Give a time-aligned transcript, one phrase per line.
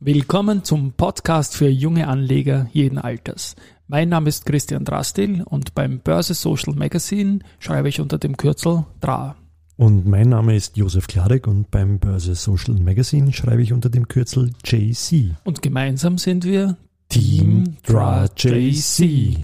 [0.00, 3.54] Willkommen zum Podcast für junge Anleger jeden Alters.
[3.86, 8.84] Mein Name ist Christian Drastil und beim Börse Social Magazine schreibe ich unter dem Kürzel
[9.00, 9.36] DRA.
[9.76, 14.08] Und mein Name ist Josef Klarek und beim Börse Social Magazine schreibe ich unter dem
[14.08, 15.30] Kürzel JC.
[15.44, 16.76] Und gemeinsam sind wir
[17.08, 19.38] Team DRA JC.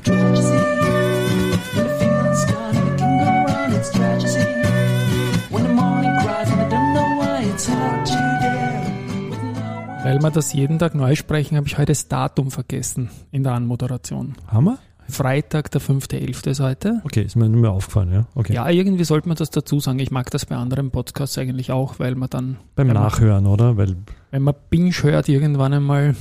[10.10, 13.52] Weil wir das jeden Tag neu sprechen, habe ich heute das Datum vergessen in der
[13.52, 14.34] Anmoderation.
[14.48, 14.78] Haben wir?
[15.08, 16.50] Freitag, der 5.11.
[16.50, 17.00] ist heute.
[17.04, 18.26] Okay, ist mir nur mehr aufgefallen, ja?
[18.34, 18.54] Okay.
[18.54, 20.00] Ja, irgendwie sollte man das dazu sagen.
[20.00, 22.56] Ich mag das bei anderen Podcasts eigentlich auch, weil man dann.
[22.74, 23.76] Beim Nachhören, man, oder?
[23.76, 23.96] Weil
[24.32, 26.16] wenn man Binge hört irgendwann einmal,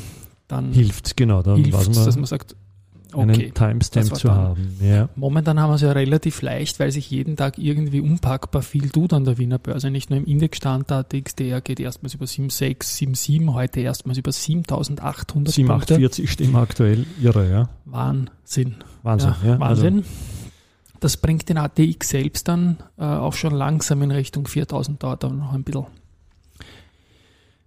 [0.48, 2.56] dann hilft genau, dann hilft man, dass man sagt,
[3.14, 4.78] okay, einen Timestamp zu haben.
[4.82, 5.10] Ja.
[5.16, 9.14] Momentan haben wir es ja relativ leicht, weil sich jeden Tag irgendwie unpackbar viel tut
[9.14, 9.90] an der Wiener Börse.
[9.90, 15.26] Nicht nur im Indexstand, der XDR geht erstmals über 7,6, 7,7, heute erstmals über 7.800
[15.28, 15.52] Punkte.
[15.52, 17.70] 47 Stimmen aktuell, irre, ja?
[17.86, 18.76] Wahnsinn.
[19.04, 19.60] Wahnsinn, Ja, ja?
[19.60, 19.98] Wahnsinn.
[19.98, 20.10] Also,
[21.00, 25.34] das bringt den ATX selbst dann äh, auch schon langsam in Richtung 4000, dauert aber
[25.34, 25.86] noch ein bisschen.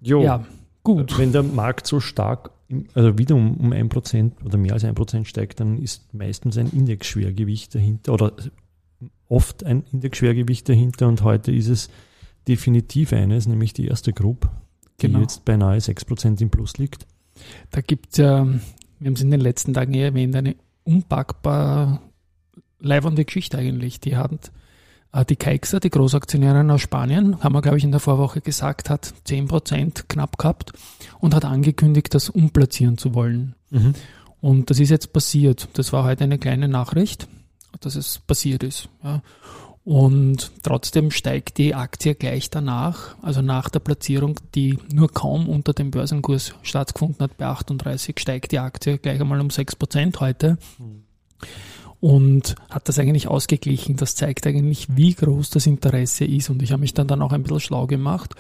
[0.00, 0.44] jo, Ja,
[0.82, 1.16] gut.
[1.18, 2.50] wenn der Markt so stark,
[2.94, 7.74] also wieder um, um 1% oder mehr als 1% steigt, dann ist meistens ein Indexschwergewicht
[7.74, 8.32] dahinter oder
[9.28, 11.90] oft ein Indexschwergewicht dahinter und heute ist es
[12.48, 14.50] definitiv eines, nämlich die erste Gruppe,
[15.00, 15.20] die Genau.
[15.20, 17.06] jetzt beinahe 6% im Plus liegt.
[17.70, 22.02] Da gibt es ja, wir haben es in den letzten Tagen eh erwähnt, eine unpackbar
[22.78, 24.00] leibende Geschichte eigentlich.
[24.00, 24.52] Die hat
[25.28, 29.12] die Kaixa, die Großaktionärin aus Spanien, haben wir, glaube ich, in der Vorwoche gesagt, hat
[29.27, 30.72] 10% knapp gehabt
[31.20, 33.55] und hat angekündigt, das umplatzieren zu wollen.
[34.40, 35.68] Und das ist jetzt passiert.
[35.74, 37.28] Das war heute eine kleine Nachricht,
[37.80, 38.88] dass es passiert ist.
[39.05, 39.22] Ja.
[39.84, 45.72] Und trotzdem steigt die Aktie gleich danach, also nach der Platzierung, die nur kaum unter
[45.72, 50.56] dem Börsenkurs stattgefunden hat, bei 38, steigt die Aktie gleich einmal um 6% heute
[52.03, 53.95] und hat das eigentlich ausgeglichen.
[53.95, 56.51] Das zeigt eigentlich, wie groß das Interesse ist.
[56.51, 58.35] Und ich habe mich dann, dann auch ein bisschen schlau gemacht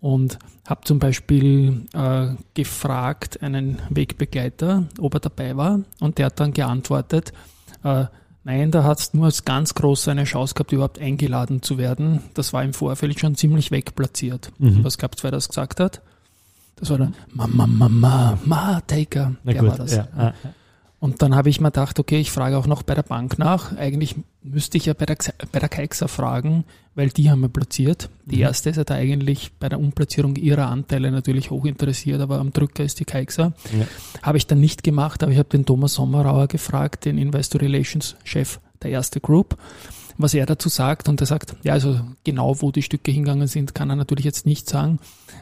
[0.00, 5.80] und habe zum Beispiel äh, gefragt einen Wegbegleiter, ob er dabei war.
[5.98, 7.32] Und der hat dann geantwortet,
[7.82, 8.04] äh,
[8.44, 12.20] nein, da hat es nur als ganz groß eine Chance gehabt, überhaupt eingeladen zu werden.
[12.34, 14.52] Das war im Vorfeld schon ziemlich wegplatziert.
[14.58, 14.84] Mhm.
[14.84, 16.00] Was gab's, wer das gesagt hat?
[16.76, 19.34] Das war der Mama, Mama, Ma Taker.
[19.42, 19.96] Na der gut, war das.
[19.96, 20.32] ja, ah,
[21.04, 23.76] Und dann habe ich mir gedacht, okay, ich frage auch noch bei der Bank nach.
[23.76, 25.18] Eigentlich müsste ich ja bei der,
[25.52, 28.08] bei der Kaixa fragen, weil die haben wir platziert.
[28.24, 28.42] Die Mhm.
[28.42, 32.54] erste ist ja da eigentlich bei der Umplatzierung ihrer Anteile natürlich hoch interessiert, aber am
[32.54, 33.52] Drücker ist die Kaixa.
[33.78, 33.86] ja.
[34.22, 38.16] Habe ich dann nicht gemacht, aber ich habe den Thomas Sommerauer gefragt, den Investor Relations
[38.24, 39.58] Chef der erste Group,
[40.16, 41.08] was er dazu sagt.
[41.08, 44.46] Und er sagt, ja, also genau wo die Stücke hingegangen sind, kann er natürlich jetzt
[44.46, 44.98] nicht sagen.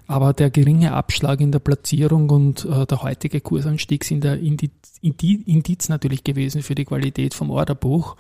[0.07, 4.73] Aber der geringe Abschlag in der Platzierung und äh, der heutige Kursanstieg sind der Indiz,
[5.03, 8.17] Indi- Indiz natürlich gewesen für die Qualität vom Orderbuch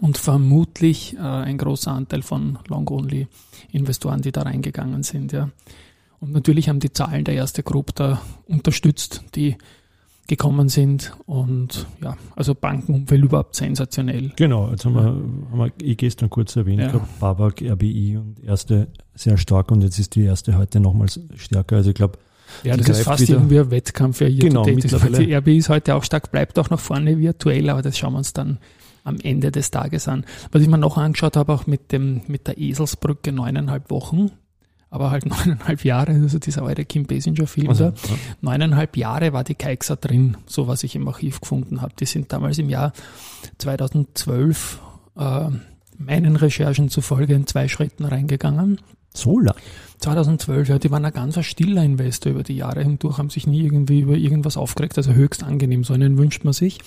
[0.00, 5.32] und vermutlich äh, ein großer Anteil von Long-Only-Investoren, die da reingegangen sind.
[5.32, 5.50] Ja.
[6.20, 9.56] Und natürlich haben die Zahlen der erste Group da unterstützt, die
[10.26, 11.16] gekommen sind.
[11.26, 14.32] Und ja, also Bankenumfeld überhaupt sensationell.
[14.36, 16.88] Genau, jetzt haben wir, haben wir eh gestern kurz erwähnt Ja.
[16.88, 21.76] gehabt, Babak, RBI und erste sehr stark und jetzt ist die erste heute nochmals stärker.
[21.76, 22.18] Also ich glaube,
[22.62, 24.76] Ja, das ist fast wieder- irgendwie ein Wettkampf für Genau, Year-to-Date.
[24.92, 25.18] mittlerweile.
[25.26, 28.18] Die RB ist heute auch stark, bleibt auch nach vorne virtuell, aber das schauen wir
[28.18, 28.58] uns dann
[29.04, 30.24] am Ende des Tages an.
[30.52, 34.30] Was ich mir noch angeschaut habe, auch mit dem, mit der Eselsbrücke neuneinhalb Wochen,
[34.90, 37.94] aber halt neuneinhalb Jahre, also dieser alte Kim Basinger-Film also, da.
[38.40, 41.94] Neuneinhalb Jahre war die Kaixa drin, so was ich im Archiv gefunden habe.
[41.98, 42.92] Die sind damals im Jahr
[43.58, 44.80] 2012
[45.16, 45.48] äh,
[45.98, 48.80] meinen Recherchen zufolge in zwei Schritten reingegangen.
[49.14, 49.56] so lang.
[49.98, 53.62] 2012, ja, die waren ein ganz stiller Investor über die Jahre hindurch, haben sich nie
[53.62, 56.80] irgendwie über irgendwas aufgeregt, also höchst angenehm, so einen wünscht man sich.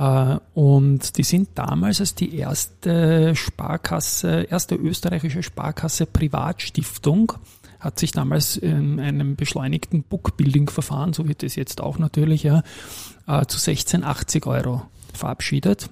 [0.00, 7.34] Äh, Und die sind damals als die erste Sparkasse, erste österreichische Sparkasse Privatstiftung,
[7.78, 12.62] hat sich damals in einem beschleunigten Bookbuilding-Verfahren, so wird es jetzt auch natürlich, ja,
[13.26, 14.82] äh, zu 16,80 Euro
[15.12, 15.90] verabschiedet.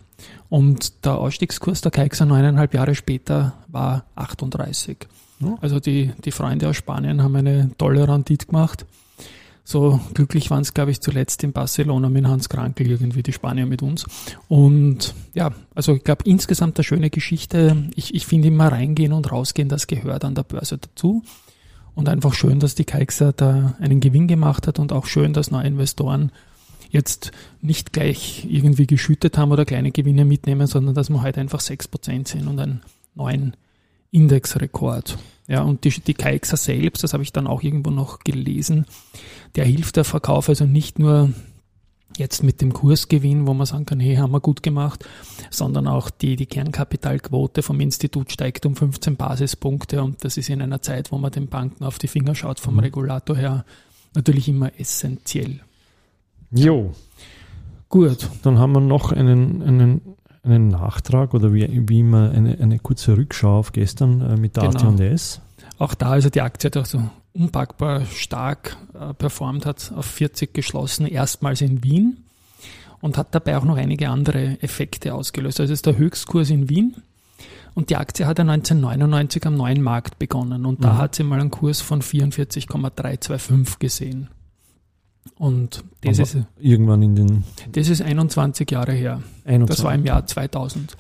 [0.48, 5.06] Und der Ausstiegskurs der Kaixa neuneinhalb Jahre später war 38.
[5.40, 5.56] Ja.
[5.60, 8.86] Also die, die Freunde aus Spanien haben eine tolle Rendite gemacht.
[9.70, 13.66] So glücklich waren es, glaube ich, zuletzt in Barcelona mit Hans Krankel, irgendwie die Spanier
[13.66, 14.06] mit uns.
[14.48, 17.76] Und ja, also ich glaube insgesamt eine schöne Geschichte.
[17.94, 21.22] Ich, ich finde immer reingehen und rausgehen, das gehört an der Börse dazu.
[21.94, 25.50] Und einfach schön, dass die Kaixa da einen Gewinn gemacht hat und auch schön, dass
[25.50, 26.32] neue Investoren
[26.88, 31.60] jetzt nicht gleich irgendwie geschüttet haben oder kleine Gewinne mitnehmen, sondern dass wir heute einfach
[31.60, 32.80] 6% sind und einen
[33.14, 33.54] neuen
[34.10, 35.18] Indexrekord.
[35.46, 38.86] Ja, und die, die KXA selbst, das habe ich dann auch irgendwo noch gelesen,
[39.56, 41.30] der hilft der Verkauf also nicht nur
[42.16, 45.04] jetzt mit dem Kursgewinn, wo man sagen kann, hey, haben wir gut gemacht,
[45.50, 50.60] sondern auch die, die Kernkapitalquote vom Institut steigt um 15 Basispunkte und das ist in
[50.60, 52.80] einer Zeit, wo man den Banken auf die Finger schaut, vom mhm.
[52.80, 53.64] Regulator her
[54.14, 55.60] natürlich immer essentiell.
[56.50, 56.92] Jo.
[57.88, 58.28] Gut.
[58.42, 60.00] Dann haben wir noch einen, einen,
[60.54, 64.68] einen Nachtrag oder wie, wie immer eine, eine kurze Rückschau auf gestern äh, mit der
[64.68, 64.90] genau.
[64.90, 65.40] AT&S.
[65.78, 67.02] Auch da also die Aktie hat auch so
[67.32, 72.24] unpackbar stark äh, performt hat, auf 40 geschlossen, erstmals in Wien
[73.00, 75.60] und hat dabei auch noch einige andere Effekte ausgelöst.
[75.60, 76.96] Also es ist der Höchstkurs in Wien
[77.74, 80.82] und die Aktie hat ja 1999 am neuen Markt begonnen und mhm.
[80.82, 84.28] da hat sie mal einen Kurs von 44,325 gesehen.
[85.38, 87.44] Und das Aber ist irgendwann in den.
[87.72, 89.22] Das ist 21 Jahre her.
[89.44, 89.68] 21.
[89.68, 90.96] Das war im Jahr 2000.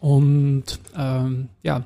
[0.00, 0.64] Und
[0.96, 1.84] ähm, ja,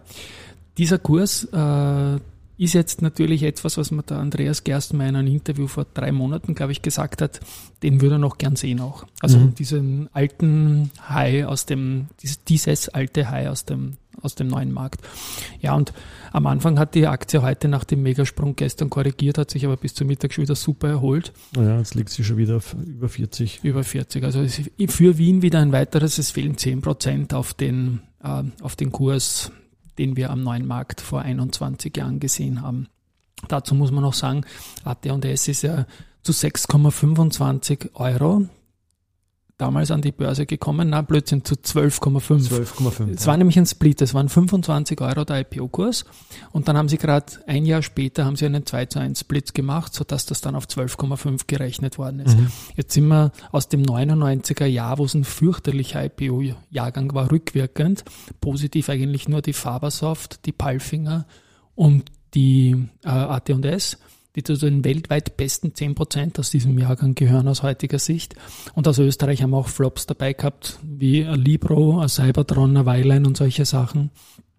[0.76, 2.18] dieser Kurs, äh,
[2.58, 6.56] ist jetzt natürlich etwas, was mir der Andreas Gerstenmeier in einem Interview vor drei Monaten,
[6.56, 7.40] glaube ich, gesagt hat,
[7.84, 9.04] den würde er noch gern sehen auch.
[9.20, 9.54] Also mhm.
[9.54, 12.08] diesen alten High aus dem,
[12.48, 15.02] dieses, alte High aus dem, aus dem neuen Markt.
[15.60, 15.92] Ja, und
[16.32, 19.94] am Anfang hat die Aktie heute nach dem Megasprung gestern korrigiert, hat sich aber bis
[19.94, 21.32] zum Mittag schon wieder super erholt.
[21.54, 23.60] Ja, jetzt liegt sie schon wieder auf über 40.
[23.62, 24.24] Über 40.
[24.24, 24.44] Also
[24.88, 29.52] für Wien wieder ein weiteres, es fehlen 10 Prozent auf den, äh, auf den Kurs
[29.98, 32.88] den wir am neuen Markt vor 21 Jahren gesehen haben.
[33.48, 34.44] Dazu muss man noch sagen,
[34.84, 35.86] AT&S ist ja
[36.22, 38.48] zu 6,25 Euro
[39.58, 42.48] damals an die Börse gekommen, na Blödsinn, zu 12,5.
[42.48, 43.14] 12,5.
[43.14, 46.04] Es war nämlich ein Split, es waren 25 Euro der IPO-Kurs
[46.52, 49.54] und dann haben sie gerade ein Jahr später haben sie einen 2 zu 1 Split
[49.54, 52.38] gemacht, sodass das dann auf 12,5 gerechnet worden ist.
[52.38, 52.52] Mhm.
[52.76, 58.04] Jetzt sind wir aus dem 99er Jahr, wo es ein fürchterlicher IPO-Jahrgang war, rückwirkend,
[58.40, 61.26] positiv eigentlich nur die Fabersoft, die Palfinger
[61.74, 63.98] und die äh, AT&S
[64.38, 68.34] die zu den weltweit besten 10% aus diesem Jahrgang gehören aus heutiger Sicht.
[68.74, 73.64] Und aus Österreich haben wir auch Flops dabei gehabt, wie Libro, Cybertron, Weilein und solche
[73.64, 74.10] Sachen.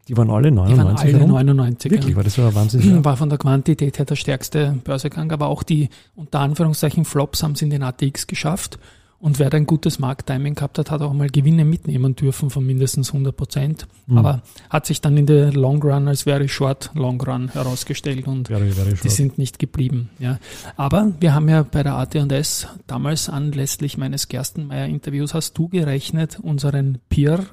[0.09, 1.11] Die waren alle 99?
[1.11, 1.91] Die waren alle 99.
[1.91, 3.05] Wirklich, war das war Wahnsinn.
[3.05, 7.53] War von der Quantität her der stärkste Börsegang, aber auch die unter Anführungszeichen Flops haben
[7.53, 8.79] es in den ATX geschafft.
[9.21, 13.09] Und wer ein gutes Markttiming gehabt hat, hat auch mal Gewinne mitnehmen dürfen von mindestens
[13.09, 13.87] 100 Prozent.
[14.07, 14.17] Mhm.
[14.17, 18.47] Aber hat sich dann in der Long Run als very short Long Run herausgestellt und
[18.47, 20.09] very, very die sind nicht geblieben.
[20.19, 20.39] Ja.
[20.77, 26.99] Aber wir haben ja bei der AT&S damals anlässlich meines Gerstenmeier-Interviews hast du gerechnet, unseren
[27.09, 27.45] Peer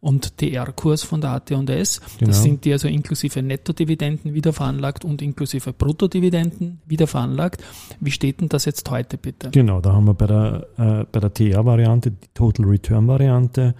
[0.00, 2.00] und TR-Kurs von der AT&S.
[2.18, 2.30] Genau.
[2.30, 7.62] Das sind die also inklusive Nettodividenden wieder veranlagt und inklusive Bruttodividenden wieder veranlagt.
[8.00, 9.50] Wie steht denn das jetzt heute bitte?
[9.50, 13.74] Genau, da haben wir bei der, äh, bei der TR-Variante, die Total Return-Variante,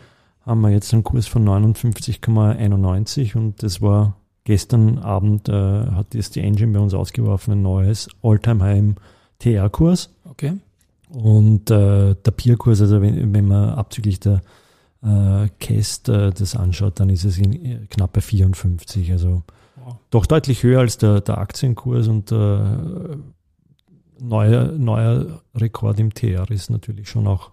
[0.44, 6.36] haben wir jetzt einen Kurs von 59,91 und das war gestern Abend, äh, hat jetzt
[6.36, 8.94] die Engine bei uns ausgeworfen, ein neues All-Time-High im
[9.38, 10.10] TR-Kurs.
[10.24, 10.54] Okay.
[11.08, 14.42] Und äh, der Peer-Kurs, also wenn, wenn man abzüglich der
[15.02, 19.12] äh, Cast äh, das anschaut, dann ist es in, knapp bei 54.
[19.12, 19.42] Also
[19.76, 19.96] wow.
[20.10, 23.16] doch deutlich höher als der, der Aktienkurs und äh,
[24.20, 27.50] neuer, neuer Rekord im TR ist natürlich schon auch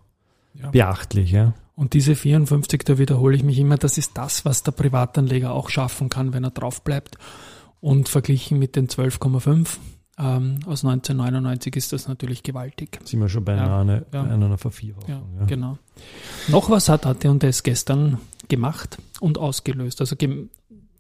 [0.54, 0.70] ja.
[0.72, 1.32] beachtlich.
[1.32, 1.54] Ja.
[1.76, 5.70] Und diese 54, da wiederhole ich mich immer, das ist das, was der Privatanleger auch
[5.70, 7.18] schaffen kann, wenn er drauf bleibt.
[7.80, 9.78] Und verglichen mit den 12,5
[10.18, 13.00] ähm, aus 1999 ist das natürlich gewaltig.
[13.04, 14.24] Sind wir schon bei, ja, einer, ja.
[14.24, 15.10] bei einer Vervierfachung.
[15.10, 15.78] Ja, ja, genau.
[16.48, 20.02] Noch was hat AT&S gestern gemacht und ausgelöst.
[20.02, 20.50] Also gem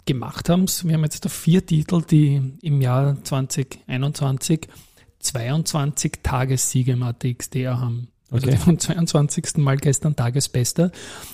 [0.05, 0.87] gemacht haben es.
[0.87, 4.69] Wir haben jetzt da vier Titel, die im Jahr 2021
[5.19, 8.07] 22 Tagessiege im ATXDR haben.
[8.29, 8.57] Also okay.
[8.57, 9.57] vom 22.
[9.57, 10.91] Mal gestern Tagesbester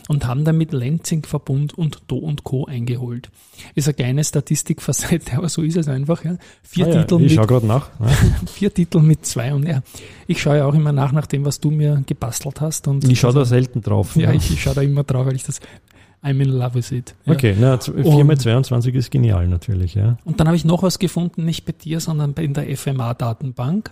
[0.10, 2.66] und haben damit Lenzing Verbund und Do und Co.
[2.66, 3.32] eingeholt.
[3.74, 6.24] Ist eine kleine Statistik Seite, aber so ist es einfach.
[6.24, 6.38] Ja.
[6.62, 7.90] Vier ah, Titel ja, ich schaue gerade nach.
[8.00, 8.08] Ja.
[8.46, 9.82] vier Titel mit zwei und ja,
[10.28, 12.88] ich schaue ja auch immer nach, nach dem, was du mir gebastelt hast.
[12.88, 14.16] Und ich schaue also, da selten drauf.
[14.24, 15.60] Ja, ich, ich schaue da immer drauf, weil ich das
[16.24, 17.16] I'm in love with it.
[17.26, 17.34] Ja.
[17.34, 20.18] Okay, na, 4 mal 22 ist genial natürlich, ja.
[20.24, 23.92] Und dann habe ich noch was gefunden, nicht bei dir, sondern in der FMA-Datenbank,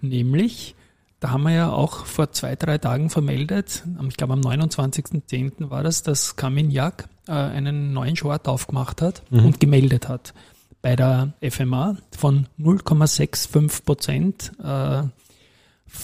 [0.00, 0.75] nämlich
[1.20, 5.70] da haben wir ja auch vor zwei, drei Tagen vermeldet, ich glaube am 29.10.
[5.70, 9.46] war das, dass Kaminjak äh, einen neuen Short aufgemacht hat mhm.
[9.46, 10.34] und gemeldet hat
[10.82, 15.02] bei der FMA von 0,65 Prozent äh,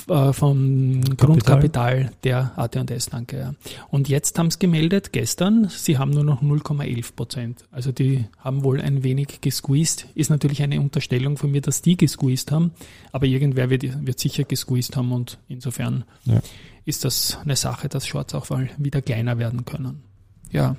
[0.09, 1.17] äh, vom Kapital.
[1.17, 3.39] Grundkapital der AT&S, danke.
[3.39, 3.55] Ja.
[3.91, 7.65] Und jetzt haben sie gemeldet, gestern, sie haben nur noch 0,11 Prozent.
[7.71, 10.07] Also die haben wohl ein wenig gesqueezed.
[10.15, 12.73] Ist natürlich eine Unterstellung von mir, dass die gesqueezed haben,
[13.13, 16.41] aber irgendwer wird, wird sicher gesqueezed haben und insofern ja.
[16.85, 20.03] ist das eine Sache, dass Shorts auch mal wieder kleiner werden können.
[20.51, 20.77] Ja.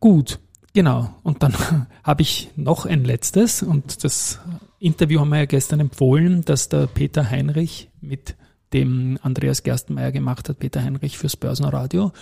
[0.00, 0.38] Gut.
[0.78, 1.10] Genau.
[1.24, 1.54] Und dann
[2.04, 4.38] habe ich noch ein letztes und das
[4.78, 8.36] Interview haben wir ja gestern empfohlen, dass der Peter Heinrich mit
[8.72, 12.12] dem Andreas Gerstenmeier gemacht hat, Peter Heinrich fürs Börsenradio.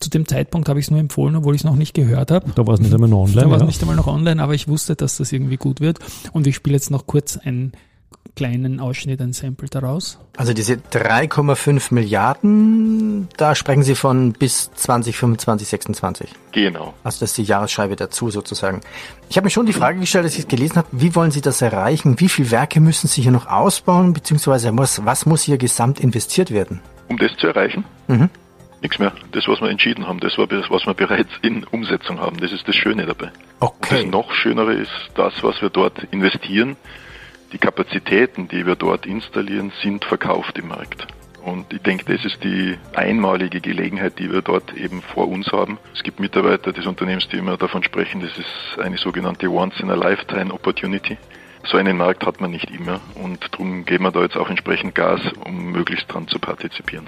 [0.00, 2.50] Zu dem Zeitpunkt habe ich es nur empfohlen, obwohl ich es noch nicht gehört habe.
[2.54, 3.40] Da war es nicht einmal noch online.
[3.40, 3.66] Da war es ja.
[3.68, 5.98] nicht einmal noch online, aber ich wusste, dass das irgendwie gut wird.
[6.34, 7.72] Und ich spiele jetzt noch kurz ein
[8.36, 10.18] kleinen Ausschnitt, ein Sample daraus.
[10.36, 16.30] Also diese 3,5 Milliarden, da sprechen Sie von bis 2025, 26.
[16.52, 16.94] Genau.
[17.04, 18.80] Also das ist die Jahresscheibe dazu sozusagen.
[19.28, 21.40] Ich habe mir schon die Frage gestellt, als ich es gelesen habe, wie wollen Sie
[21.40, 22.18] das erreichen?
[22.20, 24.12] Wie viele Werke müssen Sie hier noch ausbauen?
[24.12, 26.80] Beziehungsweise was, was muss hier gesamt investiert werden?
[27.08, 27.84] Um das zu erreichen?
[28.08, 28.30] Mhm.
[28.82, 29.12] Nichts mehr.
[29.32, 32.36] Das, was wir entschieden haben, das war das, was wir bereits in Umsetzung haben.
[32.38, 33.26] Das ist das Schöne dabei.
[33.60, 34.02] Und Okay.
[34.02, 36.76] das noch Schönere ist das, was wir dort investieren.
[37.54, 41.06] Die Kapazitäten, die wir dort installieren, sind verkauft im Markt.
[41.40, 45.78] Und ich denke, das ist die einmalige Gelegenheit, die wir dort eben vor uns haben.
[45.94, 51.16] Es gibt Mitarbeiter des Unternehmens, die immer davon sprechen, das ist eine sogenannte Once-in-a-Lifetime-Opportunity.
[51.62, 54.96] So einen Markt hat man nicht immer und darum geben wir da jetzt auch entsprechend
[54.96, 57.06] Gas, um möglichst dran zu partizipieren.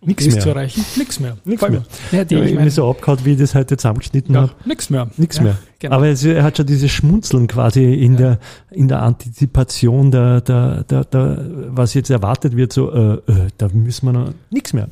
[0.00, 0.40] Dies mehr.
[0.40, 0.84] zu erreichen.
[0.96, 1.36] Nix mehr.
[1.56, 1.84] Voll mehr.
[2.12, 4.42] Ja, die, Ja, ich ich mein, mir so abgehauen, wie ich das heute zusammengeschnitten ja,
[4.42, 4.52] habe.
[4.64, 5.10] nix mehr.
[5.16, 5.58] Nichts ja, mehr.
[5.80, 5.96] Genau.
[5.96, 8.38] Aber es, er hat schon dieses Schmunzeln quasi in der
[8.70, 13.68] in der Antizipation der, der, der, der was jetzt erwartet wird, so äh, äh, da
[13.72, 14.88] müssen wir noch nichts mehr.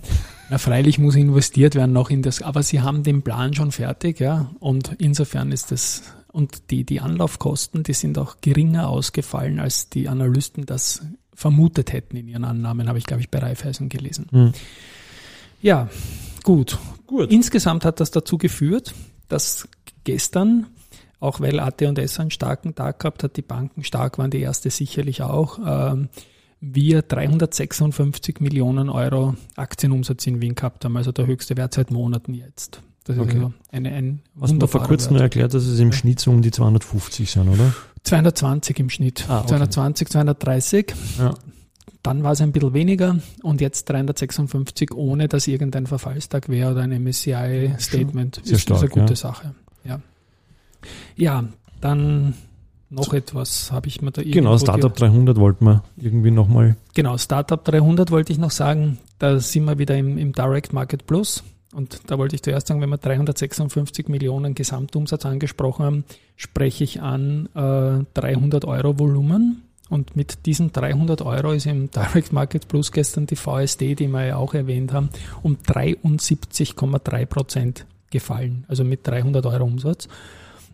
[0.49, 4.21] Na, freilich muss investiert werden noch in das, aber sie haben den Plan schon fertig,
[4.21, 4.51] ja.
[4.61, 10.09] Und insofern ist das, und die, die Anlaufkosten, die sind auch geringer ausgefallen, als die
[10.09, 11.03] Analysten das
[11.37, 14.27] vermutet hätten in ihren Annahmen, habe ich, glaube ich, bei Raiffeisen gelesen.
[14.33, 14.53] Hm.
[15.63, 15.89] Ja,
[16.43, 16.79] gut.
[17.07, 17.31] Gut.
[17.31, 18.95] Insgesamt hat das dazu geführt,
[19.29, 19.69] dass
[20.05, 20.67] gestern,
[21.21, 25.23] auch weil AT&S einen starken Tag gehabt hat, die Banken stark waren, die erste sicherlich
[25.23, 26.09] auch, ähm,
[26.61, 32.35] wir 356 Millionen Euro Aktienumsatz in Wien gehabt haben, also der höchste Wert seit Monaten
[32.35, 32.81] jetzt.
[33.05, 33.37] Das ist Okay.
[33.37, 35.23] also eine, ein Hast du vor kurzem Wert.
[35.23, 37.73] erklärt, dass es im Schnitt so um die 250 sind, oder?
[38.07, 39.27] 220 im Schnitt.
[39.29, 39.49] Ah, okay.
[39.49, 40.95] 220, 230.
[41.19, 41.35] Ja.
[42.03, 46.83] Dann war es ein bisschen weniger und jetzt 356, ohne dass irgendein Verfallstag wäre oder
[46.83, 48.39] ein MSCI-Statement.
[48.39, 49.17] Ist, stark, eine gute ja.
[49.17, 49.55] Sache.
[49.85, 50.01] Ja,
[51.17, 51.45] ja
[51.81, 52.35] dann
[52.91, 56.77] noch etwas habe ich mir da Genau, irgendwo Startup 300 wollten wir irgendwie nochmal.
[56.95, 61.07] Genau, Startup 300 wollte ich noch sagen, da sind wir wieder im, im Direct Market
[61.07, 61.43] Plus.
[61.77, 66.05] Und da wollte ich zuerst sagen, wenn wir 356 Millionen Gesamtumsatz angesprochen haben,
[66.35, 69.63] spreche ich an äh, 300 Euro Volumen.
[69.91, 74.25] Und mit diesen 300 Euro ist im Direct Market Plus gestern die VSD, die wir
[74.25, 75.11] ja auch erwähnt haben,
[75.43, 78.65] um 73,3 Prozent gefallen.
[78.69, 80.09] Also mit 300 Euro Umsatz.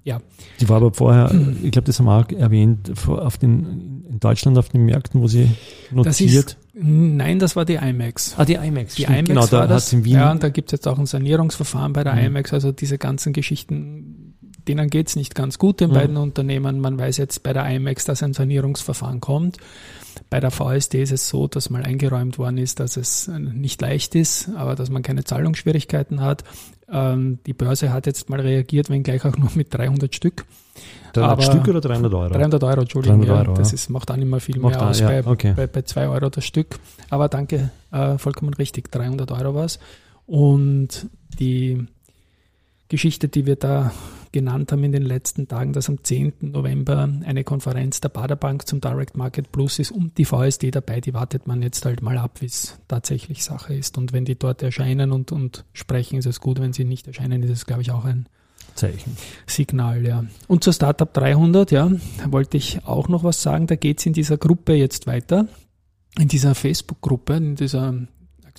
[0.04, 0.20] Ja,
[0.60, 1.30] Die war aber vorher,
[1.62, 5.28] ich glaube, das haben wir auch erwähnt, auf den, in Deutschland auf den Märkten, wo
[5.28, 5.48] sie
[5.90, 6.46] das notiert.
[6.46, 8.34] ist, nein, das war die IMAX.
[8.36, 8.96] ah, die IMAX.
[8.96, 9.92] Die stimmt, IMAX genau, da war hat das.
[9.92, 10.14] in Wien.
[10.14, 12.26] Ja, und da gibt es jetzt auch ein Sanierungsverfahren bei der Mhm.
[12.26, 12.52] IMAX.
[12.52, 14.34] Also diese ganzen Geschichten,
[14.66, 15.94] denen geht es nicht ganz gut, den Mhm.
[15.94, 16.80] beiden Unternehmen.
[16.80, 19.58] Man weiß jetzt bei der IMAX, dass ein Sanierungsverfahren kommt.
[20.30, 23.80] Bei der VSD ist es so, dass mal eingeräumt worden ist, dass es äh, nicht
[23.80, 26.44] leicht ist, aber dass man keine Zahlungsschwierigkeiten hat.
[26.90, 30.44] Ähm, die Börse hat jetzt mal reagiert, wenngleich auch nur mit 300 Stück.
[31.14, 32.34] 300 aber- Stück oder 300 Euro?
[32.34, 33.20] 300 Euro, Entschuldigung.
[33.20, 33.74] 300 ja, Euro, das ja.
[33.74, 35.52] ist, macht dann immer viel Macht mehr aus ja, bei, okay.
[35.54, 36.78] bei, bei 2 Euro das Stück.
[37.10, 39.78] Aber danke, äh, vollkommen richtig, 300 Euro war es.
[40.26, 41.06] Und
[41.38, 41.86] die
[42.88, 43.92] Geschichte, die wir da
[44.32, 46.34] genannt haben in den letzten Tagen, dass am 10.
[46.40, 51.14] November eine Konferenz der Baderbank zum Direct Market Plus ist und die VSD dabei, die
[51.14, 53.98] wartet man jetzt halt mal ab, wie es tatsächlich Sache ist.
[53.98, 56.60] Und wenn die dort erscheinen und, und sprechen, ist es gut.
[56.60, 58.26] Wenn sie nicht erscheinen, ist es, glaube ich, auch ein
[58.74, 59.16] Zeichen.
[59.46, 60.24] Signal, ja.
[60.48, 61.90] Und zur Startup 300, ja,
[62.28, 63.66] wollte ich auch noch was sagen.
[63.66, 65.46] Da geht es in dieser Gruppe jetzt weiter,
[66.18, 67.94] in dieser Facebook-Gruppe, in dieser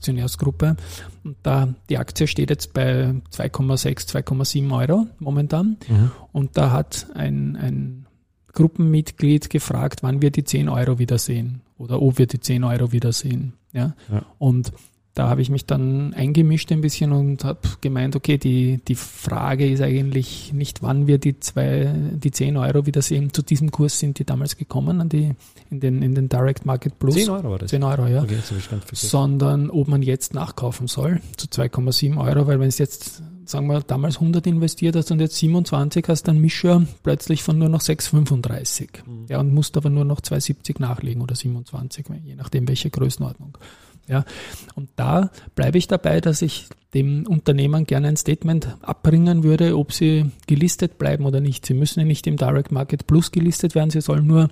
[0.03, 0.75] Aktionärsgruppe.
[1.23, 5.77] Und da die Aktie steht jetzt bei 2,6, 2,7 Euro momentan.
[5.87, 6.11] Mhm.
[6.33, 8.05] Und da hat ein, ein
[8.51, 13.53] Gruppenmitglied gefragt, wann wir die 10 Euro wiedersehen oder ob wir die 10 Euro wiedersehen.
[13.71, 13.95] Ja?
[14.11, 14.25] Ja.
[14.37, 14.73] Und
[15.15, 19.69] da habe ich mich dann eingemischt ein bisschen und habe gemeint, okay, die, die Frage
[19.69, 23.31] ist eigentlich nicht, wann wir die zwei, die 10 Euro wiedersehen.
[23.31, 25.35] Zu diesem Kurs sind die damals gekommen, an die,
[25.69, 27.13] in den, in den Direct Market Plus.
[27.13, 27.69] 10 Euro war das.
[27.69, 28.51] 10 Euro, ja Okay, das
[28.91, 33.81] sondern ob man jetzt nachkaufen soll zu 2,7 Euro, weil wenn es jetzt, sagen wir,
[33.81, 38.89] damals 100 investiert hast und jetzt 27 hast, dann Mischer plötzlich von nur noch 6,35.
[39.29, 43.59] Ja, und musst aber nur noch 2,70 nachlegen oder 27, je nachdem welche Größenordnung.
[44.07, 44.25] Ja,
[44.75, 49.93] und da bleibe ich dabei, dass ich dem Unternehmern gerne ein Statement abbringen würde, ob
[49.93, 51.65] sie gelistet bleiben oder nicht.
[51.65, 54.49] Sie müssen ja nicht im Direct Market Plus gelistet werden, sie sollen nur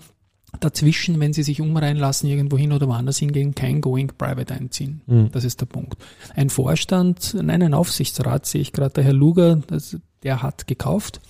[0.60, 5.02] dazwischen, wenn sie sich umreihen lassen, irgendwo hin oder woanders hingehen, kein Going Private einziehen.
[5.06, 5.32] Mhm.
[5.32, 5.98] Das ist der Punkt.
[6.36, 11.22] Ein Vorstand, nein, ein Aufsichtsrat sehe ich gerade, der Herr Luger, das, der hat gekauft.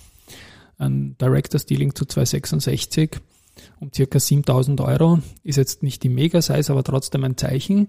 [0.78, 3.20] Ein Director's Dealing zu 266
[3.80, 5.20] um circa 7000 Euro.
[5.42, 7.88] Ist jetzt nicht die Mega-Size, aber trotzdem ein Zeichen.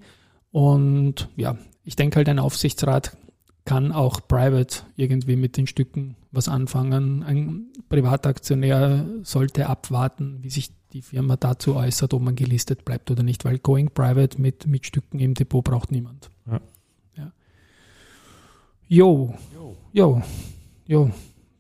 [0.54, 3.18] Und ja, ich denke halt, ein Aufsichtsrat
[3.66, 7.24] kann auch private irgendwie mit den Stücken was anfangen.
[7.24, 13.24] Ein Privataktionär sollte abwarten, wie sich die Firma dazu äußert, ob man gelistet bleibt oder
[13.24, 16.30] nicht, weil going private mit, mit Stücken im Depot braucht niemand.
[16.46, 16.62] Ja.
[17.18, 17.32] ja.
[18.88, 19.34] Jo,
[19.92, 20.22] jo,
[20.86, 21.12] jo.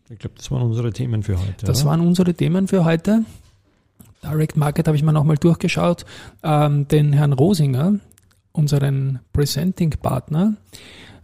[0.07, 1.65] Ich glaube, das waren unsere Themen für heute.
[1.65, 1.89] Das oder?
[1.89, 3.25] waren unsere Themen für heute.
[4.21, 6.05] Direct Market habe ich mir nochmal durchgeschaut.
[6.43, 7.99] Ähm, den Herrn Rosinger,
[8.53, 10.55] unseren Presenting-Partner,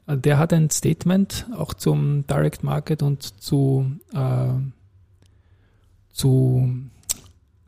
[0.08, 4.54] der hat ein Statement auch zum Direct Market und zu, äh,
[6.12, 6.70] zu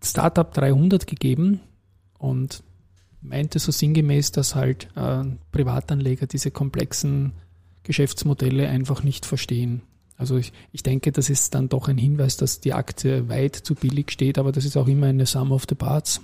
[0.03, 1.61] Startup 300 gegeben
[2.17, 2.63] und
[3.21, 7.33] meinte so sinngemäß, dass halt äh, Privatanleger diese komplexen
[7.83, 9.83] Geschäftsmodelle einfach nicht verstehen.
[10.17, 13.75] Also ich, ich denke, das ist dann doch ein Hinweis, dass die Aktie weit zu
[13.75, 16.21] billig steht, aber das ist auch immer eine Sum of the Parts.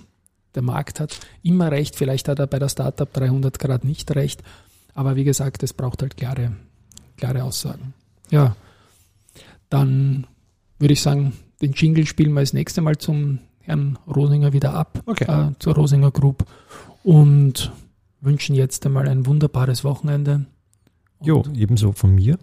[0.54, 4.42] Der Markt hat immer recht, vielleicht hat er bei der Startup 300 Grad nicht recht,
[4.94, 6.52] aber wie gesagt, es braucht halt klare,
[7.16, 7.94] klare Aussagen.
[8.30, 8.56] Ja,
[9.68, 10.26] dann
[10.78, 15.02] würde ich sagen, den Jingle spielen wir das nächste Mal zum Herrn Rosinger wieder ab,
[15.06, 15.24] okay.
[15.24, 16.46] äh, zur Rosinger Group
[17.02, 17.72] und
[18.20, 20.46] wünschen jetzt einmal ein wunderbares Wochenende.
[21.20, 22.38] jo, ebenso von mir.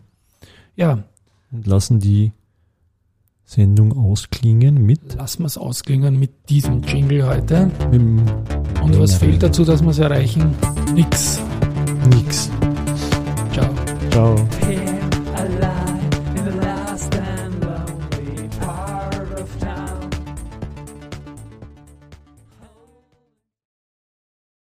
[0.76, 1.04] Ja,
[1.52, 2.32] und lassen die
[3.46, 5.16] Sendung ausklingen mit.
[5.16, 7.72] Lassen wir es ausklingen mit diesem Jingle heute.
[7.92, 10.54] Und was fehlt dazu, dass wir es erreichen?
[10.94, 11.40] Nix.
[12.10, 12.50] Nix.
[13.54, 13.70] Ciao.
[14.10, 14.36] Ciao.